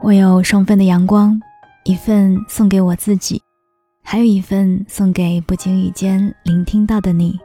[0.00, 1.38] 我有双份的阳光，
[1.84, 3.42] 一份送给我自己，
[4.02, 7.38] 还有一份送给不经意间聆听到的你。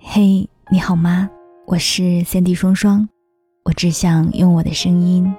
[0.00, 1.30] 嘿，你好吗？
[1.66, 3.08] 我是三 D 双双，
[3.64, 5.32] 我只想用我的声音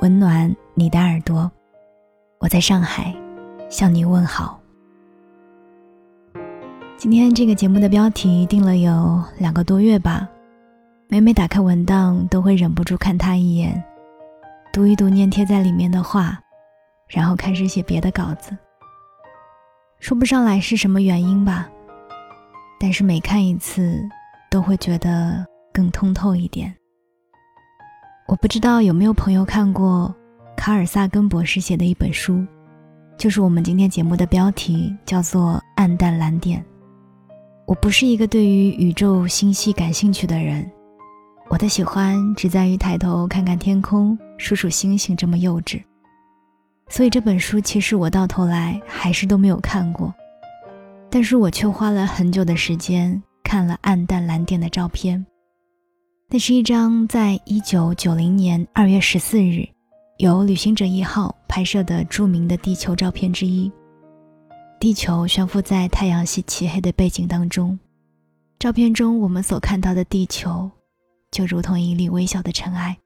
[0.00, 1.50] 温暖你的耳朵。
[2.40, 3.14] 我在上海
[3.70, 4.60] 向你问好。
[6.98, 10.28] 今天这个节目的标题定了有两个多月吧，
[11.08, 13.82] 每每打开文档都会忍不住看他一眼。
[14.72, 16.40] 读一读粘贴在里面的话，
[17.06, 18.56] 然后开始写别的稿子。
[20.00, 21.68] 说不上来是什么原因吧，
[22.80, 24.00] 但是每看一次，
[24.50, 25.44] 都会觉得
[25.74, 26.74] 更通透一点。
[28.26, 30.12] 我不知道有没有朋友看过
[30.56, 32.42] 卡尔萨根博士写的一本书，
[33.18, 36.58] 就是我们今天节目的标题，叫做《暗淡蓝点》。
[37.66, 40.66] 我不是一个对于宇宙星系感兴趣的人。
[41.50, 45.80] 我的喜欢只在于抬头看看天空，数数星星，这么幼稚。
[46.88, 50.12] 所以这本书其实我到头来还是都没有看过，
[51.08, 55.24] 但是我却花了很久的时间看了暗淡蓝点的照片。
[56.28, 59.64] 那是一张在一九九零年二月十四日，
[60.18, 63.70] 由旅行者一号拍摄的著名的地球照片之一。
[64.80, 67.78] 地球悬浮在太阳系漆黑的背景当中，
[68.58, 70.68] 照片中我们所看到的地球。
[71.30, 72.98] 就如同一粒微小的尘埃，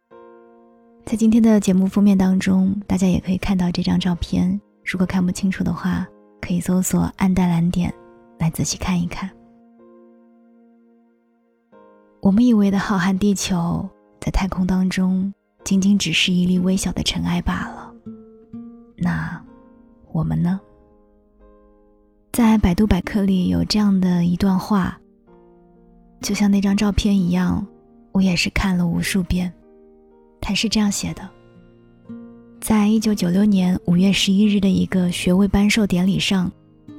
[1.07, 4.61] 在今天的节目封面当中，大家也可以看到这张照片。
[4.85, 6.05] 如果看不清楚的话，
[6.41, 7.95] 可以搜索“暗淡蓝点”
[8.41, 9.31] 来仔细看一看。
[12.21, 13.89] 我们以为的浩瀚地球，
[14.21, 17.95] 在太空当中仅仅只是一粒微小的尘埃罢了。
[18.97, 19.41] 那
[20.11, 20.61] 我们呢？
[22.33, 24.99] 在百度百科里有这样的一段话，
[26.21, 27.65] 就像那张照片一样。
[28.11, 29.53] 我也是看了无数遍，
[30.41, 31.29] 他是这样写的：
[32.61, 36.51] 在一九九六年五月十一日的一个学位颁授典礼上，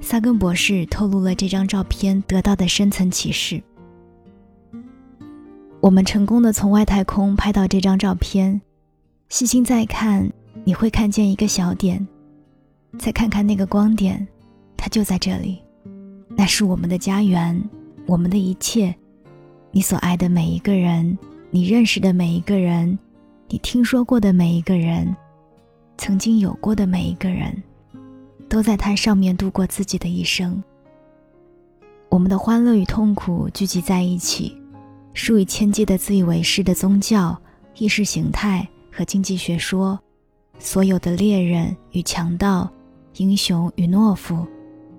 [0.02, 3.62] 萨根博士透露了这张照片得到的深层启示。
[5.80, 8.60] 我们成功的从外太空拍到这张照片，
[9.30, 10.30] 细心再看，
[10.66, 12.06] 你会看见一个小点，
[12.98, 14.28] 再看看那个光点，
[14.76, 15.60] 它就在这里，
[16.36, 17.62] 那是我们的家园，
[18.06, 18.94] 我们的一切。
[19.72, 21.18] 你所爱的每一个人，
[21.52, 22.98] 你认识的每一个人，
[23.50, 25.16] 你听说过的每一个人，
[25.98, 27.64] 曾经有过的每一个人，
[28.50, 30.62] 都在它上面度过自己的一生。
[32.10, 34.54] 我们的欢乐与痛苦聚集在一起，
[35.14, 37.40] 数以千计的自以为是的宗教、
[37.78, 39.98] 意识形态和经济学说，
[40.60, 42.70] 所有的猎人与强盗，
[43.16, 44.46] 英雄与懦夫，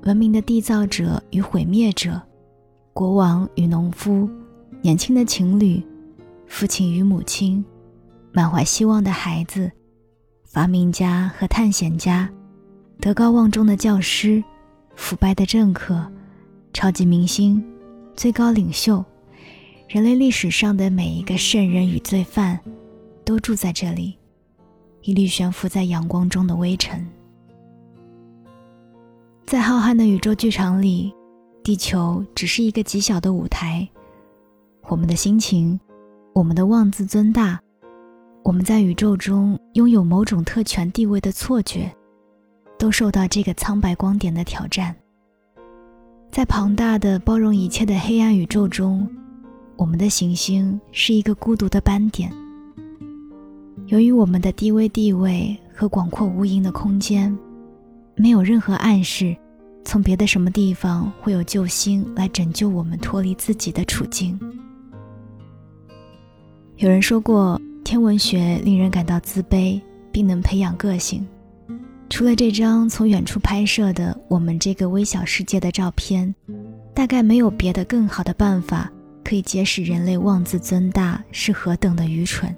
[0.05, 2.19] 文明的缔造者与毁灭者，
[2.95, 4.27] 国王与农夫。
[4.81, 5.85] 年轻的情侣，
[6.47, 7.63] 父亲与母亲，
[8.33, 9.71] 满怀希望的孩子，
[10.45, 12.29] 发明家和探险家，
[13.01, 14.43] 德高望重的教师，
[14.95, 16.11] 腐败的政客，
[16.73, 17.65] 超级明星，
[18.15, 19.05] 最高领袖，
[19.89, 22.59] 人类历史上的每一个圣人与罪犯，
[23.25, 24.17] 都住在这里，
[25.03, 27.07] 一粒悬浮在阳光中的微尘。
[29.47, 31.13] 在浩瀚的宇宙剧场里，
[31.65, 33.89] 地球只是一个极小的舞台。
[34.89, 35.79] 我们的心情，
[36.35, 37.61] 我们的妄自尊大，
[38.49, 41.95] 我们在宇宙中拥有某种特权地位的错觉，
[42.79, 44.97] 都受到这个苍白光点的挑战。
[46.31, 49.07] 在庞大的包容一切的黑暗宇宙中，
[49.77, 52.33] 我们的行星是一个孤独的斑点。
[53.89, 57.39] 由于我们的低微地位和广阔无垠的空间，
[58.15, 59.37] 没有任何暗示，
[59.85, 64.41] 从别的什么地方会有救星来拯救我们脱离自己的处境。
[66.77, 69.81] 有人说过，天文学令人感到自卑，
[70.13, 71.27] 并能培养个性。
[72.11, 76.35] 除了这张从远处拍摄的我们这个微小世界的照片，
[76.93, 78.93] 大概没有别的更好的办法
[79.25, 82.55] 可以揭示人类妄自尊大是何等的愚蠢。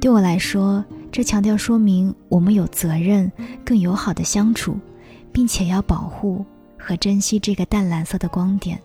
[0.00, 3.30] 对我来说，这强调说明我们有责任
[3.64, 4.76] 更友好的相处，
[5.30, 6.44] 并且要保护
[6.76, 8.76] 和珍惜这个淡蓝色的光点。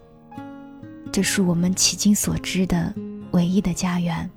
[1.12, 2.94] 这是我们迄今所知的。
[3.31, 4.30] 唯一的家园。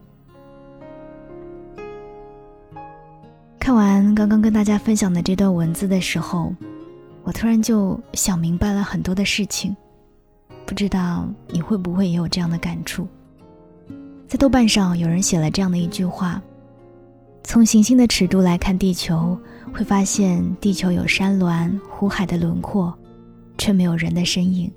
[3.69, 6.55] 看完刚刚跟大家分享的这段文字的时候，
[7.23, 9.77] 我突然就想明白了很多的事情。
[10.65, 13.07] 不知道你会不会也有这样的感触？
[14.27, 16.41] 在豆瓣上有人写了这样的一句话：
[17.45, 19.39] 从行星的尺度来看地球，
[19.71, 22.99] 会发现地球有山峦、湖海的轮廓，
[23.59, 24.73] 却没有人的身影。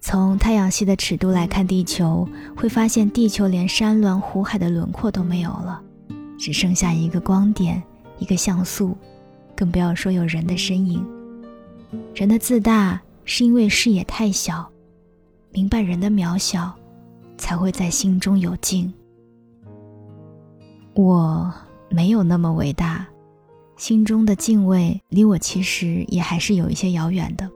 [0.00, 2.26] 从太阳系的尺度来看，地球
[2.56, 5.82] 会发现地球连山峦、湖海的轮廓都没有了，
[6.38, 7.82] 只剩下一个光点，
[8.20, 8.96] 一个像素，
[9.56, 11.04] 更不要说有人的身影。
[12.14, 14.70] 人的自大是因为视野太小，
[15.50, 16.72] 明白人的渺小，
[17.36, 18.92] 才会在心中有静。
[20.94, 21.52] 我
[21.88, 23.06] 没有那么伟大，
[23.76, 27.50] 心中的敬畏离我其实也还是有一些遥远的。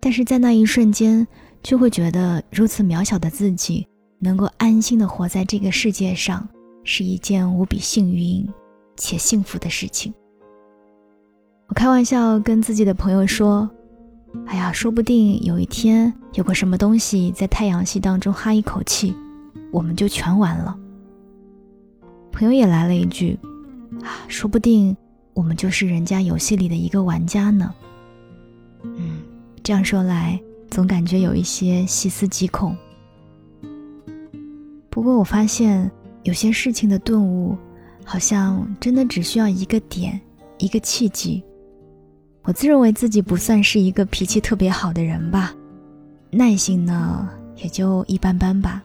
[0.00, 1.26] 但是在那一瞬间，
[1.62, 3.86] 就会觉得如此渺小的自己
[4.20, 6.48] 能够安心的活在这个世界上，
[6.84, 8.46] 是一件无比幸运
[8.96, 10.12] 且幸福的事情。
[11.68, 13.68] 我开玩笑跟自己的朋友说
[14.46, 19.14] ：“哎呀，说不定有一天有个什么东西在太阳系当中哈一口气，
[19.72, 20.78] 我们就全完了。”
[22.30, 23.38] 朋友也来了一句
[24.04, 24.96] ：“啊，说不定
[25.34, 27.74] 我们就是人家游戏里的一个玩家呢。”
[28.84, 29.22] 嗯，
[29.64, 30.40] 这样说来，
[30.70, 32.76] 总感觉有一些细思极恐。
[34.88, 35.90] 不过我发现，
[36.22, 37.56] 有些事情的顿悟，
[38.08, 40.18] 好像真的只需要一个点，
[40.58, 41.42] 一个契机。
[42.44, 45.52] 我自认为自己不算是一个脾气特别好的人吧，
[46.30, 48.80] 耐心呢也就一般般吧。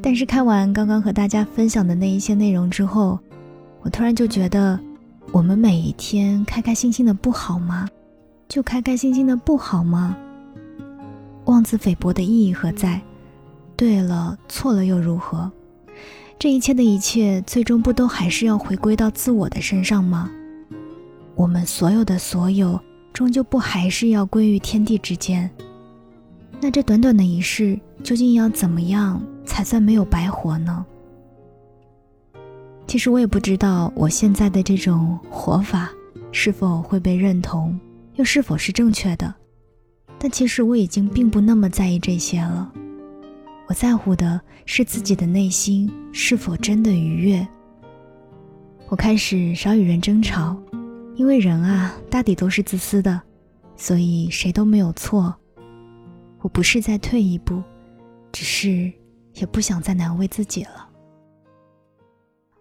[0.00, 3.18] 但是看完刚刚和大家分享的那一些内容之后，
[3.82, 4.78] 我突然就觉得，
[5.32, 7.88] 我们每一天开开心心的不好吗？
[8.48, 10.16] 就开开心心的不好吗？
[11.46, 13.00] 妄自菲薄的意义何在？
[13.76, 15.50] 对了，错了又如何？
[16.38, 20.30] 这一切的一切，最终不都还是要回归到自我的身上吗？
[21.34, 22.78] 我们所有的所有，
[23.12, 25.50] 终究不还是要归于天地之间？
[26.60, 30.86] 那这短短的一世，究竟要怎么样才算没有白活呢？
[32.86, 35.90] 其实我也不知道我现在的这种活法
[36.30, 37.76] 是否会被认同，
[38.14, 39.34] 又是否是正确的。
[40.20, 42.72] 但其实我已经并不那么在意这些了。
[43.68, 47.46] 我在乎的是自己的内心是否真的愉悦。
[48.88, 50.60] 我开始少与人争吵。
[51.16, 53.20] 因为人啊，大抵都是自私的，
[53.74, 55.34] 所以谁都没有错。
[56.38, 57.60] 我不是在退一步，
[58.30, 58.92] 只是
[59.34, 60.88] 也不想再难为自己了。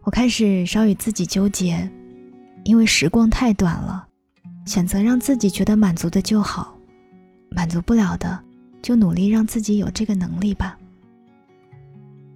[0.01, 1.88] 我开始少与自己纠结，
[2.63, 4.07] 因为时光太短了，
[4.65, 6.75] 选择让自己觉得满足的就好，
[7.51, 8.44] 满足不了的，
[8.81, 10.75] 就努力让自己有这个能力吧。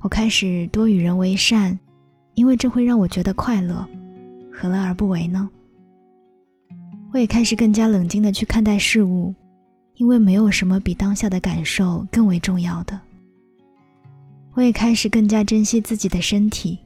[0.02, 1.78] 我开始多与人为善，
[2.34, 3.88] 因为这会让我觉得快乐，
[4.52, 5.48] 何乐而不为呢？
[7.14, 9.34] 我也开始更加冷静的去看待事物，
[9.96, 13.00] 因为没有什么比当下的感受更为重要的。
[14.54, 16.80] 我也开始更加珍惜自己的身体，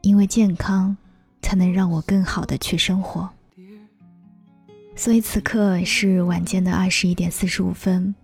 [0.00, 0.96] 因为健康
[1.42, 3.28] 才能让我更好的去生活。
[4.96, 8.14] 所以此刻是晚间的二十一点四十五分，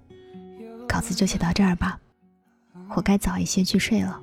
[0.88, 2.00] 稿子就写到这儿吧，
[2.94, 4.20] 我该早一些去睡了。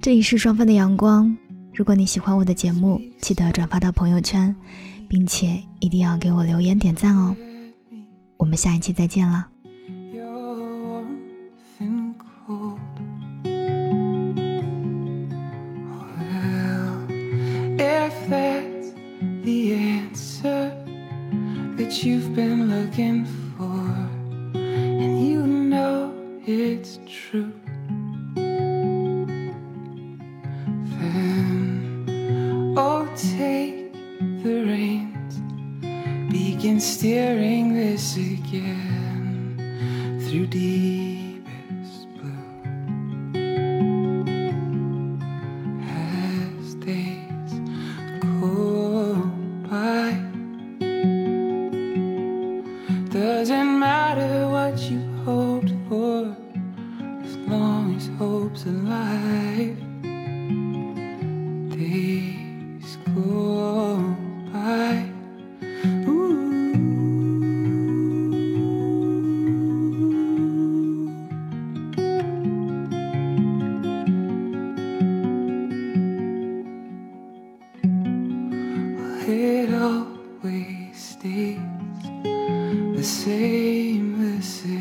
[0.00, 1.36] 这里是双份的阳光，
[1.72, 4.54] 如果你喜欢我的节目，记得转发到朋友圈。
[5.06, 7.36] 并且一定要给我留言点赞哦！
[8.36, 9.53] 我们下一期再见了。
[36.64, 39.60] Begin steering this again
[40.22, 42.38] through deepest blue
[45.84, 47.52] as days
[48.40, 49.14] go
[49.68, 50.16] by.
[53.10, 56.34] Doesn't matter what you hoped for
[57.24, 59.43] as long as hope's alive.
[79.28, 81.58] It always stays
[82.94, 84.73] the same, the same.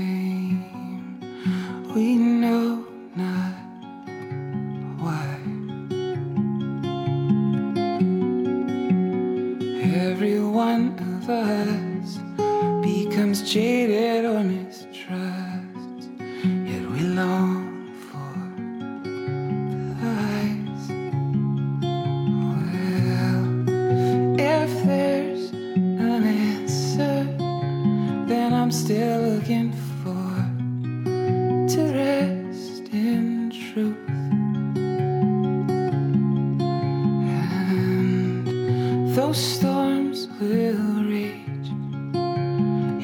[39.15, 41.69] Those storms will rage.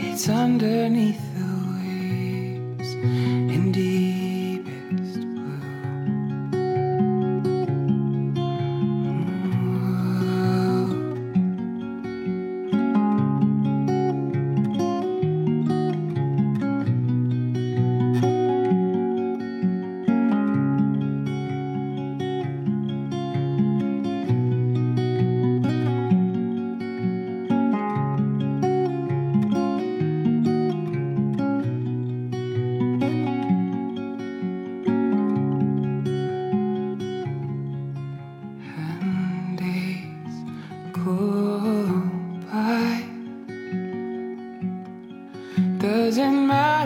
[0.04, 1.29] It's underneath
[46.10, 46.79] Doesn't matter